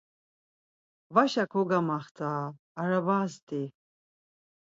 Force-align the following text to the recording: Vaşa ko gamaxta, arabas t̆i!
Vaşa 1.15 1.43
ko 1.51 1.59
gamaxta, 1.69 2.29
arabas 2.81 3.33
t̆i! 3.47 3.63